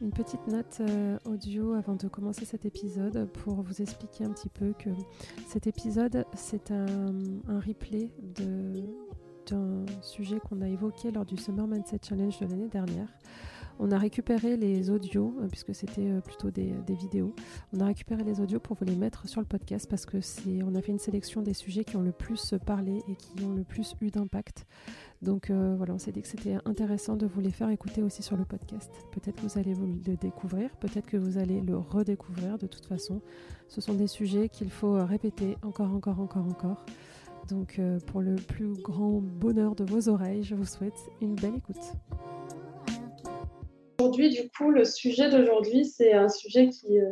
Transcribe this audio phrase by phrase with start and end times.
[0.00, 4.48] Une petite note euh, audio avant de commencer cet épisode pour vous expliquer un petit
[4.48, 4.90] peu que
[5.48, 6.86] cet épisode, c'est un,
[7.48, 13.08] un, replay d'un sujet qu'on a évoqué lors du Summer Mindset Challenge de l'année dernière.
[13.80, 17.34] On a récupéré les audios, euh, puisque c'était euh, plutôt des, vidéos.
[17.72, 20.62] On a récupéré les audios pour vous les mettre sur le podcast parce que c'est,
[20.64, 23.54] on a fait une sélection des sujets qui ont le plus parlé et qui ont
[23.54, 24.66] le plus eu d'impact.
[25.22, 28.22] Donc euh, voilà, on s'est dit que c'était intéressant de vous les faire écouter aussi
[28.22, 28.90] sur le podcast.
[29.12, 32.58] Peut-être que vous allez vous le découvrir, peut-être que vous allez le redécouvrir.
[32.58, 33.20] De toute façon,
[33.68, 36.84] ce sont des sujets qu'il faut répéter encore, encore, encore, encore.
[37.48, 41.94] Donc pour le plus grand bonheur de vos oreilles, je vous souhaite une belle écoute.
[44.00, 47.10] Aujourd'hui, du coup, le sujet d'aujourd'hui, c'est un sujet qui, euh,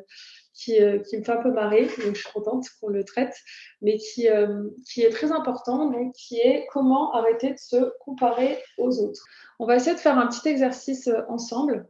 [0.68, 3.34] euh, qui, me fait un peu marrer, donc je suis contente qu'on le traite,
[3.82, 8.62] mais qui, euh, qui est très important, donc qui est comment arrêter de se comparer
[8.78, 9.24] aux autres.
[9.58, 11.88] On va essayer de faire un petit exercice ensemble.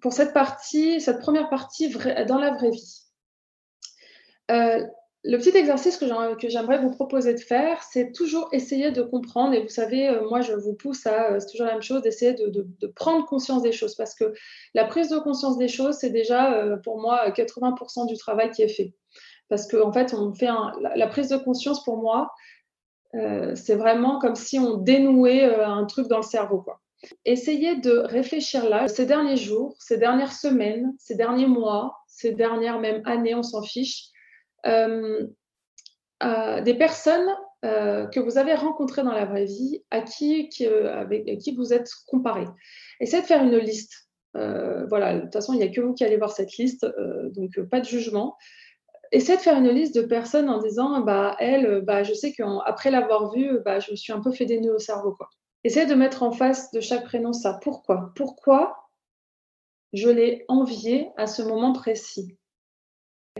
[0.00, 1.90] pour cette partie, cette première partie
[2.26, 3.02] dans la vraie vie
[5.24, 9.54] le petit exercice que j'aimerais vous proposer de faire, c'est toujours essayer de comprendre.
[9.54, 12.02] Et vous savez, euh, moi, je vous pousse à, euh, c'est toujours la même chose,
[12.02, 13.94] d'essayer de, prendre conscience des choses.
[13.94, 14.32] Parce que
[14.74, 18.62] la prise de conscience des choses, c'est déjà, euh, pour moi, 80% du travail qui
[18.62, 18.94] est fait.
[19.48, 20.48] Parce qu'en en fait, on fait
[20.96, 22.32] la, prise de conscience, pour moi,
[23.54, 26.64] c'est vraiment comme si on dénouait un truc dans le cerveau.
[27.26, 32.80] Essayez de réfléchir là, ces derniers jours, ces dernières semaines, ces derniers mois, ces dernières
[32.80, 34.12] même années, on s'en fiche
[34.64, 35.28] des
[36.74, 37.28] personnes
[37.64, 41.90] euh, que vous avez rencontrées dans la vraie vie, à qui, avec qui vous êtes
[42.06, 42.44] comparé.
[43.00, 44.08] Essayez de faire une liste.
[44.36, 46.86] Euh, voilà, de toute façon, il n'y a que vous qui allez voir cette liste,
[47.34, 48.36] donc pas de jugement.
[49.12, 52.90] Essayez de faire une liste de personnes en disant, bah, elle, bah, je sais qu'après
[52.90, 55.14] l'avoir vue, bah, je me suis un peu fait des nœuds au cerveau.
[55.14, 55.28] Quoi.
[55.64, 57.58] Essayez de mettre en face de chaque prénom ça.
[57.62, 58.12] Pourquoi?
[58.16, 58.88] Pourquoi
[59.92, 62.36] je l'ai envié à ce moment précis?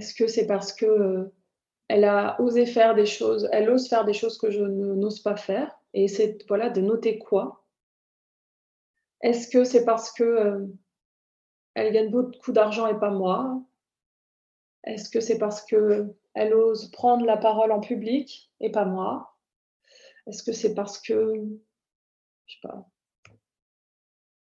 [0.02, 1.32] Est-ce que c'est parce que euh,
[1.86, 5.36] elle a osé faire des choses, elle ose faire des choses que je n'ose pas
[5.36, 5.78] faire?
[5.94, 7.64] Et c'est voilà de noter quoi?
[9.20, 10.66] Est-ce que c'est parce que euh,
[11.74, 13.62] elle gagne beaucoup d'argent et pas moi?
[14.82, 19.36] Est-ce que c'est parce que elle ose prendre la parole en public et pas moi?
[20.26, 21.32] Est-ce que c'est parce que
[22.46, 22.88] je sais pas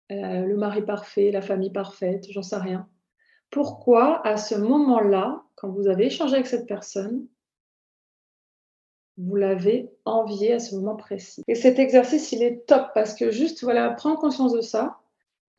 [0.10, 2.88] le mari parfait, la famille parfaite, j'en sais rien
[3.54, 7.28] pourquoi à ce moment-là, quand vous avez échangé avec cette personne,
[9.18, 11.44] vous l'avez envié à ce moment précis?
[11.48, 14.98] Et cet exercice, il est top parce que juste, voilà, prendre conscience de ça,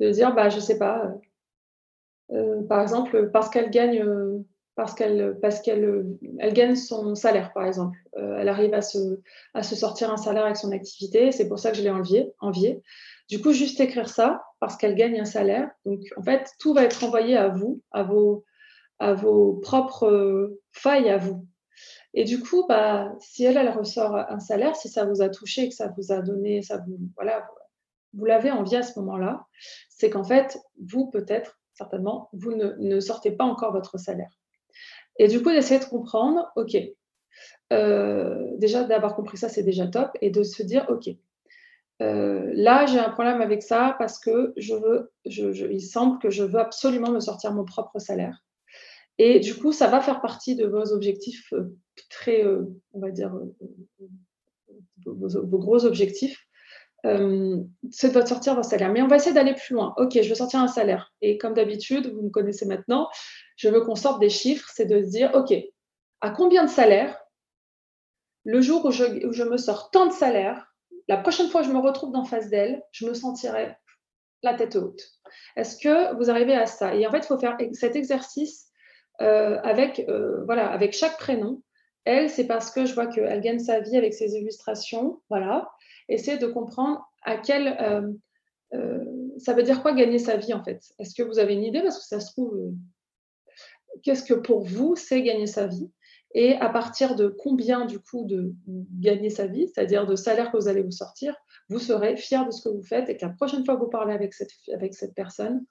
[0.01, 1.07] de dire, bah, je sais pas,
[2.33, 4.45] euh, euh, par exemple, parce qu'elle gagne, euh,
[4.75, 5.39] parce qu'elle,
[6.53, 9.21] gagne son salaire, par exemple, elle arrive à se,
[9.55, 12.33] à se sortir un salaire avec son activité, c'est pour ça que je l'ai envié,
[12.41, 12.83] envié.
[13.29, 15.71] Du coup, juste écrire ça parce qu'elle gagne un salaire.
[15.85, 18.45] Donc, en fait, tout va être envoyé à vous, à vos,
[18.99, 21.47] à vos propres euh, failles à vous.
[22.13, 25.69] Et du coup, bah, si elle, elle ressort un salaire, si ça vous a touché,
[25.69, 27.49] que ça vous a donné, ça vous, voilà,
[28.13, 29.47] vous l'avez envie à ce moment-là,
[29.89, 34.31] c'est qu'en fait, vous, peut-être, certainement, vous ne, ne, sortez pas encore votre salaire.
[35.19, 36.77] Et du coup, d'essayer de comprendre, OK,
[37.73, 41.09] euh, déjà d'avoir compris ça, c'est déjà top, et de se dire, OK,
[42.03, 46.43] euh, là, j'ai un problème avec ça parce que je veux, il semble que je
[46.43, 48.43] veux absolument me sortir mon propre salaire.
[49.19, 51.77] Et du coup, ça va faire partie de vos objectifs euh,
[52.11, 53.33] très, euh, on va dire,
[55.07, 56.45] vos, gros objectifs.
[57.05, 58.91] c'est de sortir votre salaire.
[58.93, 59.95] Mais on va essayer d'aller plus loin.
[59.97, 61.13] Ok, je veux sortir un salaire.
[61.21, 63.09] Et comme d'habitude, vous me connaissez maintenant,
[63.57, 64.69] je veux qu'on sorte des chiffres.
[64.75, 65.55] C'est de se dire, ok,
[66.21, 67.21] à combien de salaires
[68.45, 70.74] le jour où je, où je me sors tant de salaires,
[71.09, 73.77] la prochaine fois que je me retrouve dans face d'elle, je me sentirai
[74.43, 75.03] la tête haute.
[75.57, 76.95] Est-ce que vous arrivez à ça?
[76.95, 78.71] Et en fait, il faut faire cet exercice
[79.21, 81.63] euh, avec, euh, voilà, avec chaque prénom.
[82.05, 85.23] Elle, c'est parce que je vois qu'elle gagne sa vie avec ses illustrations.
[85.31, 85.71] Voilà.
[86.09, 87.79] Essayez de comprendre à quel.
[88.73, 89.05] Euh,
[89.39, 90.83] ça veut dire quoi gagner sa vie en fait?
[90.99, 91.81] Est-ce que vous avez une idée?
[91.81, 92.73] Parce que ça se trouve.
[94.03, 95.91] Qu'est-ce que pour vous c'est gagner sa vie?
[96.35, 98.53] Et à partir de combien du coup de
[98.99, 101.35] gagner sa vie, c'est-à-dire de salaire que vous allez vous sortir,
[101.69, 103.91] vous serez fier de ce que vous faites et que la prochaine fois que vous
[103.91, 105.65] parlez avec cette, avec cette personne,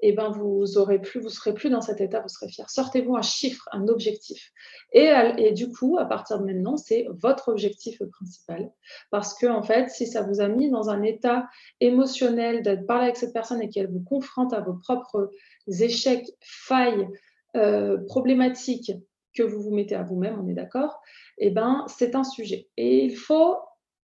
[0.00, 2.68] eh ben vous aurez plus, vous serez plus dans cet état, vous serez fier.
[2.70, 4.52] Sortez-vous un chiffre, un objectif.
[4.92, 8.70] Et, et du coup, à partir de maintenant, c'est votre objectif principal.
[9.10, 11.48] Parce que, en fait, si ça vous a mis dans un état
[11.80, 15.30] émotionnel d'être parlé avec cette personne et qu'elle vous confronte à vos propres
[15.66, 17.08] échecs, failles,
[17.56, 18.92] euh, problématiques,
[19.34, 21.00] que vous vous mettez à vous-même, on est d'accord,
[21.38, 22.68] eh ben, c'est un sujet.
[22.76, 23.56] Et il faut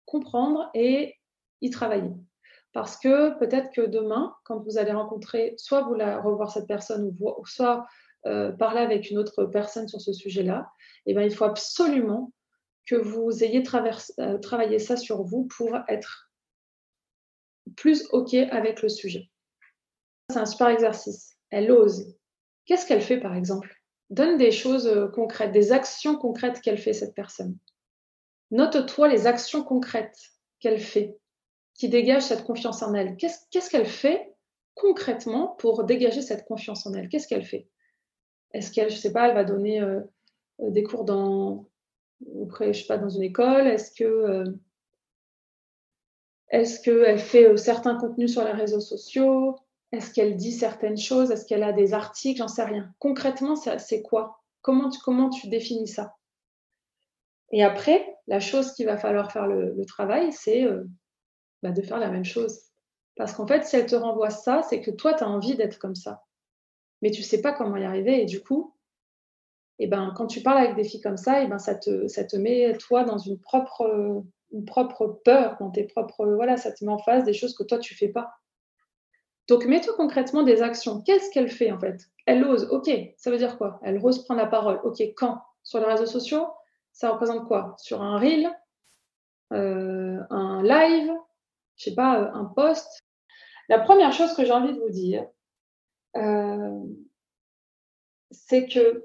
[0.06, 1.16] comprendre et
[1.60, 2.12] y travailler.
[2.72, 7.16] Parce que peut-être que demain, quand vous allez rencontrer, soit vous la revoir cette personne,
[7.20, 7.86] ou, soit
[8.26, 10.70] euh, parler avec une autre personne sur ce sujet-là,
[11.06, 12.32] eh ben, il faut absolument
[12.86, 13.62] que vous ayez
[14.18, 16.30] euh, travaillé ça sur vous pour être
[17.76, 19.30] plus OK avec le sujet.
[20.30, 21.36] C'est un super exercice.
[21.50, 22.16] Elle ose.
[22.66, 23.79] Qu'est-ce qu'elle fait, par exemple?
[24.10, 27.56] Donne des choses euh, concrètes, des actions concrètes qu'elle fait, cette personne.
[28.50, 30.18] Note-toi les actions concrètes
[30.58, 31.16] qu'elle fait,
[31.74, 33.16] qui dégagent cette confiance en elle.
[33.16, 34.34] Qu'est-ce qu'elle fait
[34.74, 37.08] concrètement pour dégager cette confiance en elle?
[37.08, 37.68] Qu'est-ce qu'elle fait?
[38.52, 40.00] Est-ce qu'elle, je sais pas, elle va donner euh,
[40.60, 41.68] euh, des cours dans,
[42.34, 43.68] auprès, je sais pas, dans une école?
[43.68, 44.44] Est-ce que
[46.48, 49.56] est-ce qu'elle fait certains contenus sur les réseaux sociaux?
[49.92, 51.30] Est-ce qu'elle dit certaines choses?
[51.30, 52.38] Est-ce qu'elle a des articles?
[52.38, 52.92] J'en sais rien.
[52.98, 54.40] Concrètement, c'est quoi?
[54.62, 56.16] Comment tu, définis ça?
[57.50, 60.84] Et après, la chose qu'il va falloir faire le, travail, c'est euh,
[61.62, 62.60] bah, de faire la même chose.
[63.16, 65.78] Parce qu'en fait, si elle te renvoie ça, c'est que toi, tu as envie d'être
[65.78, 66.24] comme ça.
[67.02, 68.22] Mais tu ne sais pas comment y arriver.
[68.22, 68.76] Et du coup,
[69.80, 72.76] eh ben, quand tu parles avec des filles comme ça, eh ben, ça, te, met,
[72.78, 74.22] toi, dans une propre,
[74.52, 76.26] une propre peur, dans tes propres.
[76.26, 78.30] Voilà, ça te met en face des choses que toi, tu ne fais pas.
[79.50, 81.02] Donc, mets-toi concrètement des actions.
[81.02, 82.08] Qu'est-ce qu'elle fait en fait?
[82.24, 83.80] Elle ose, ok, ça veut dire quoi?
[83.82, 85.42] Elle ose prendre la parole, ok, quand?
[85.64, 86.46] Sur les réseaux sociaux?
[86.92, 87.74] Ça représente quoi?
[87.76, 88.48] Sur un reel?
[89.52, 91.12] Euh, Un live?
[91.74, 93.00] Je sais pas, euh, un post?
[93.68, 95.26] La première chose que j'ai envie de vous dire,
[96.16, 96.84] euh,
[98.30, 99.04] c'est que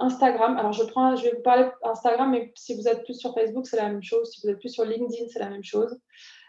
[0.00, 3.32] Instagram, alors je, prends, je vais vous parler d'Instagram, mais si vous êtes plus sur
[3.32, 4.28] Facebook, c'est la même chose.
[4.32, 5.96] Si vous êtes plus sur LinkedIn, c'est la même chose.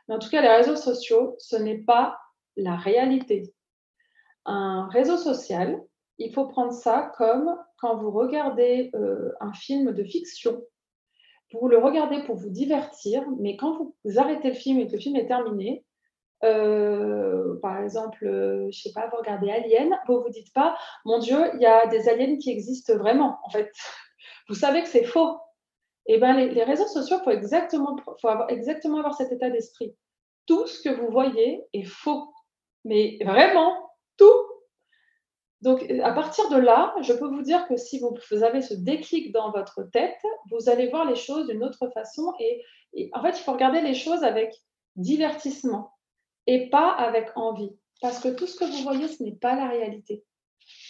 [0.07, 2.17] Mais en tout cas, les réseaux sociaux, ce n'est pas
[2.55, 3.53] la réalité.
[4.45, 5.81] Un réseau social,
[6.17, 10.61] il faut prendre ça comme quand vous regardez euh, un film de fiction.
[11.53, 14.99] Vous le regardez pour vous divertir, mais quand vous, arrêtez le film et que le
[14.99, 15.85] film est terminé,
[16.43, 21.19] euh, par exemple, euh, je sais pas, vous regardez Alien, vous vous dites pas, mon
[21.19, 23.39] Dieu, il y a des aliens qui existent vraiment.
[23.43, 23.71] En fait,
[24.49, 25.37] vous savez que c'est faux.
[26.07, 27.31] Et eh ben, les, réseaux sociaux, faut
[28.21, 29.95] faut avoir, exactement avoir cet état d'esprit.
[30.45, 32.31] Tout ce que vous voyez est faux
[32.85, 33.75] mais vraiment
[34.17, 34.45] tout.
[35.61, 39.31] Donc, à partir de là, je peux vous dire que si vous avez ce déclic
[39.33, 40.21] dans votre tête,
[40.51, 42.33] vous allez voir les choses d'une autre façon.
[42.39, 42.61] Et,
[43.13, 44.53] en fait, il faut regarder les choses avec
[44.95, 45.91] divertissement
[46.45, 47.71] et pas avec envie.
[48.01, 50.23] Parce que tout ce que vous voyez, ce n'est pas la réalité.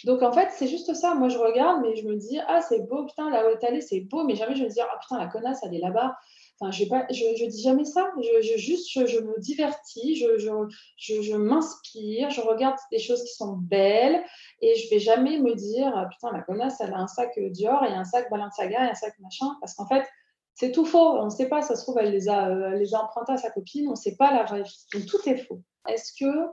[0.04, 1.14] Donc, en fait, c'est juste ça.
[1.14, 3.80] Moi, je regarde, mais je me dis, ah, c'est beau, putain, là où est allée,
[3.80, 4.24] c'est beau.
[4.24, 6.16] Mais jamais je me dis, ah, putain, la connasse, elle est là-bas.
[6.58, 8.10] Enfin, je ne dis jamais ça.
[8.18, 14.24] Je, juste, je, me divertis, je, je m'inspire, je regarde des choses qui sont belles
[14.62, 17.84] et je vais jamais me dire ah, putain, la connasse, elle a un sac Dior
[17.84, 19.54] et un sac Balenciaga et un sac machin.
[19.60, 20.06] Parce qu'en fait,
[20.54, 21.18] c'est tout faux.
[21.18, 23.88] On ne sait pas, ça se trouve, elle les a, euh, empruntés à sa copine,
[23.88, 25.06] on ne sait pas la vraie vie.
[25.06, 25.62] tout est faux.
[25.86, 26.48] Est-ce que,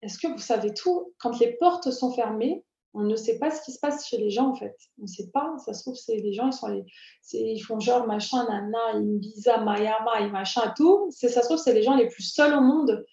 [0.00, 3.62] est-ce que vous savez tout Quand les portes sont fermées, on ne sait pas ce
[3.62, 4.76] qui se passe chez les gens en fait.
[4.98, 5.54] On ne sait pas.
[5.64, 6.84] Ça se trouve, c'est les gens, ils sont
[7.32, 11.10] ils font genre machin, nana, Ibiza, Miami, machin, tout.
[11.12, 13.04] Ça se trouve, c'est les gens les plus seuls au monde.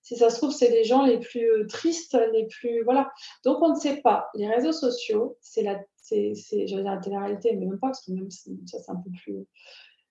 [0.00, 3.10] Si ça se trouve, c'est les gens les plus euh, tristes, les plus voilà.
[3.44, 4.28] Donc on ne sait pas.
[4.34, 6.32] Les réseaux sociaux, c'est la, c'est,
[6.70, 9.46] la télé-réalité, mais même pas parce que même ça c'est un peu plus.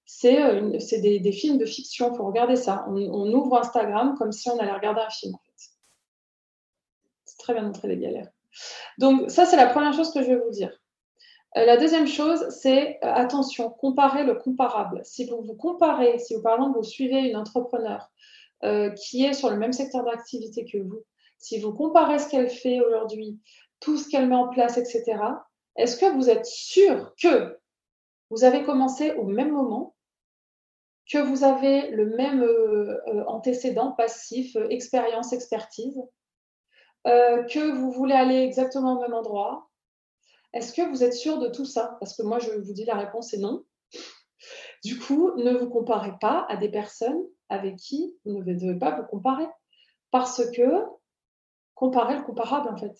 [0.05, 2.13] C'est, euh, des, films de fiction.
[2.13, 2.85] Il faut regarder ça.
[2.87, 5.71] On, on, ouvre Instagram comme si on allait regarder un film en fait.
[7.25, 8.29] C'est très bien montrer les galères.
[8.97, 10.71] Donc ça, c'est la première chose que je vais vous dire.
[11.55, 15.01] Euh, la deuxième chose, c'est euh, attention, comparer le comparable.
[15.03, 18.09] Si vous vous comparez, si vous, par exemple vous suivez une entrepreneur
[18.63, 21.03] euh, qui est sur le même secteur d'activité que vous,
[21.37, 23.39] si vous comparez ce qu'elle fait aujourd'hui,
[23.79, 25.19] tout ce qu'elle met en place, etc.,
[25.75, 27.57] est-ce que vous êtes sûr que
[28.29, 29.95] vous avez commencé au même moment,
[31.09, 32.45] que vous avez le même
[33.27, 36.01] antécédent passif, expérience, expertise,
[37.07, 39.69] euh, que vous voulez aller exactement au même endroit.
[40.53, 41.97] Est-ce que vous êtes sûr de tout ça?
[41.99, 43.63] Parce que moi, je vous dis la réponse est non.
[44.83, 48.91] Du coup, ne vous comparez pas à des personnes avec qui vous ne devez pas
[48.91, 49.47] vous comparer.
[50.11, 50.83] Parce que
[51.75, 52.95] comparer le comparable, en fait.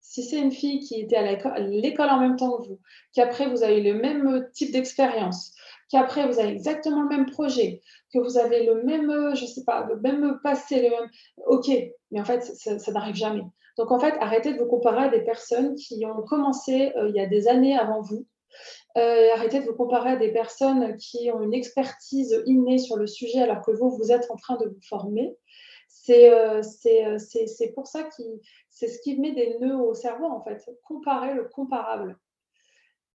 [0.00, 2.80] Si c'est une fille qui était à l'école en même temps que vous,
[3.12, 5.54] qu'après vous avez le même type d'expérience,
[5.90, 7.82] qu'après vous avez exactement le même projet,
[8.12, 11.10] que vous avez le même, je sais pas, le même passé, le même...
[11.46, 11.68] Ok,
[12.10, 13.42] mais en fait, ça, n'arrive jamais.
[13.76, 17.16] Donc en fait, arrêtez de vous comparer à des personnes qui ont commencé euh, il
[17.16, 18.26] y a des années avant vous.
[18.98, 23.06] Euh, arrêtez de vous comparer à des personnes qui ont une expertise innée sur le
[23.06, 25.36] sujet alors que vous, vous êtes en train de vous former.
[25.88, 28.22] C'est euh, c'est pour ça que
[28.70, 30.64] c'est ce qui met des nœuds au cerveau en fait.
[30.84, 32.18] Comparer le comparable.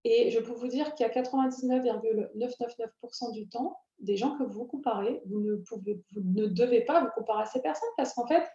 [0.07, 4.65] Et je peux vous dire qu'il y a 99,999% du temps, des gens que vous
[4.65, 8.27] comparez, vous ne, pouvez, vous ne devez pas vous comparer à ces personnes parce qu'en
[8.27, 8.47] fait,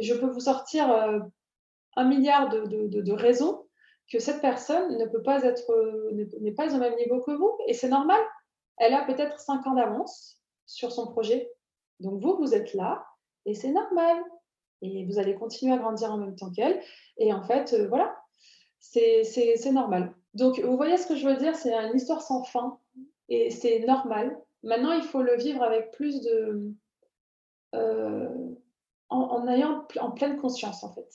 [0.00, 1.18] je peux vous sortir euh,
[1.96, 3.66] un milliard de, raisons
[4.08, 5.68] que cette personne ne peut pas être,
[6.12, 7.58] n'est pas au même niveau que vous.
[7.66, 8.20] Et c'est normal.
[8.76, 11.50] Elle a peut-être 5 ans d'avance sur son projet.
[11.98, 13.04] Donc vous, vous êtes là
[13.46, 14.22] et c'est normal.
[14.80, 16.80] Et vous allez continuer à grandir en même temps qu'elle.
[17.16, 18.16] Et en fait, euh, voilà,
[18.92, 20.14] c'est normal.
[20.34, 21.54] Donc, vous voyez ce que je veux dire?
[21.56, 22.78] C'est une histoire sans fin
[23.28, 24.36] et c'est normal.
[24.62, 26.72] Maintenant, il faut le vivre avec plus de.
[27.74, 28.28] Euh,
[29.10, 31.08] en, ayant en pleine conscience, en fait.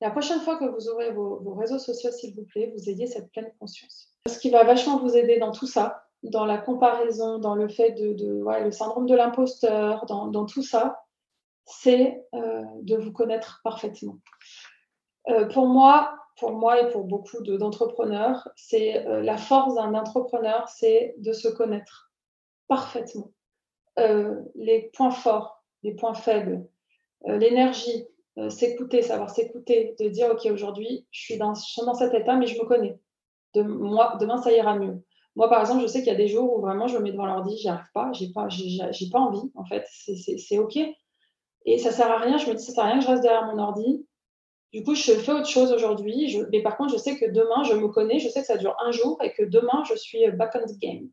[0.00, 3.30] La prochaine fois que vous aurez vos, réseaux sociaux, s'il vous plaît, vous ayez cette
[3.30, 4.08] pleine conscience.
[4.28, 7.92] Ce qui va vachement vous aider dans tout ça, dans la comparaison, dans le fait
[7.92, 11.04] de, de le syndrome de l'imposteur, dans, tout ça,
[11.64, 14.18] c'est euh, de vous connaître parfaitement.
[15.28, 20.68] Euh, pour moi, pour moi et pour beaucoup d'entrepreneurs, c'est euh, la force d'un entrepreneur,
[20.68, 22.12] c'est de se connaître
[22.68, 23.30] parfaitement.
[23.98, 26.66] Euh, les points forts, les points faibles,
[27.28, 28.06] euh, l'énergie,
[28.48, 31.52] s'écouter, savoir s'écouter, de dire ok aujourd'hui je suis dans,
[31.86, 32.98] dans cet état mais je me connais.
[33.54, 35.00] Demain ça ira mieux.
[35.36, 37.12] Moi par exemple je sais qu'il y a des jours où vraiment je me mets
[37.12, 40.76] devant l'ordi, j'y arrive pas, j'ai pas, pas envie en fait, c'est ok.
[41.64, 43.22] Et ça sert à rien, je me dis ça sert à rien que je reste
[43.22, 44.04] derrière mon ordi
[44.74, 46.36] du coup, je fais autre chose aujourd'hui.
[46.50, 48.74] Mais par contre, je sais que demain, je me connais, je sais que ça dure
[48.84, 51.08] un jour et que demain, je suis back on the game.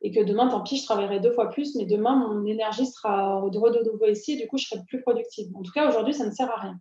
[0.00, 3.42] Et que demain, tant pis, je travaillerai deux fois plus, mais demain, mon énergie sera
[3.52, 5.46] de nouveau ici et du coup, je serai plus productive.
[5.54, 6.78] En tout cas, aujourd'hui, ça ne sert à rien.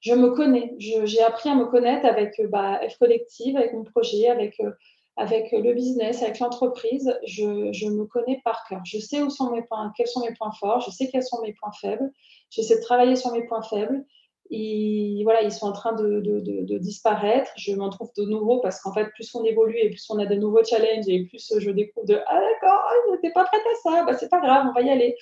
[0.00, 0.74] Je me connais.
[0.78, 4.70] J'ai appris à me connaître avec bah, F Collective, avec mon projet, avec, euh,
[5.18, 7.18] avec le business, avec l'entreprise.
[7.26, 8.80] Je, je, me connais par cœur.
[8.86, 10.80] Je sais où sont mes points, quels sont mes points forts.
[10.80, 12.10] Je sais quels sont mes points faibles.
[12.48, 14.06] J'essaie de travailler sur mes points faibles
[14.50, 17.50] ils, voilà, ils sont en train de, disparaître.
[17.56, 20.26] Je m'en trouve de nouveaux parce qu'en fait, plus on évolue et plus on a
[20.26, 23.90] de nouveaux challenges et plus je découvre de Ah d'accord, je n'étais pas prête à
[23.90, 25.16] ça, bah, c'est pas grave, on va y aller.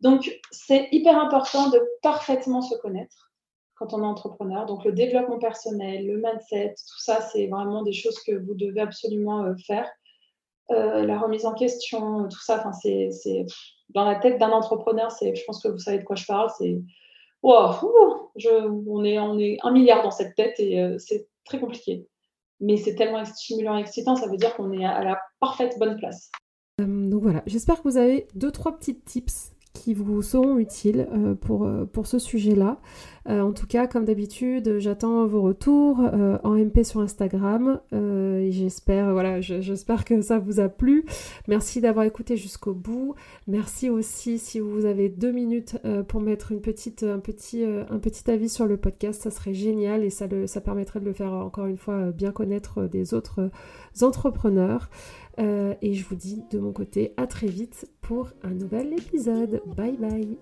[0.00, 3.32] Donc, c'est hyper important de parfaitement se connaître
[3.76, 4.66] quand on est entrepreneur.
[4.66, 8.80] Donc, le développement personnel, le mindset, tout ça, c'est vraiment des choses que vous devez
[8.80, 9.90] absolument euh, faire.
[10.70, 13.46] Euh, la remise en question, tout ça, c'est
[13.90, 16.80] dans la tête d'un entrepreneur, je pense que vous savez de quoi je parle, c'est
[18.36, 22.06] je, on, est, on un milliard dans cette tête et euh, c'est très compliqué.
[22.60, 25.96] Mais c'est tellement stimulant et excitant, ça veut dire qu'on est à la parfaite bonne
[25.96, 26.30] place.
[26.80, 31.08] Euh, donc voilà, j'espère que vous avez deux, trois petites tips qui vous seront utiles
[31.12, 32.78] euh, pour, euh, pour ce sujet-là.
[33.28, 37.80] Euh, en tout cas, comme d'habitude, j'attends vos retours en MP sur Instagram.
[37.90, 41.06] j'espère, voilà, j'espère que ça vous a plu.
[41.48, 43.14] Merci d'avoir écouté jusqu'au bout.
[43.48, 48.30] Merci aussi si vous avez deux minutes pour mettre une petite, un, petit, un petit
[48.30, 51.32] avis sur le podcast, ça serait génial et ça, le, ça permettrait de le faire
[51.32, 53.50] encore une fois bien connaître des autres
[54.02, 54.90] entrepreneurs.
[55.38, 59.62] Euh, et je vous dis de mon côté à très vite pour un nouvel épisode.
[59.76, 60.38] Bye bye